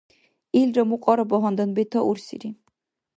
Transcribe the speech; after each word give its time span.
Илра 0.61 0.83
мукьара 0.89 1.23
багьандан 1.31 1.69
бетаурсири. 1.75 2.49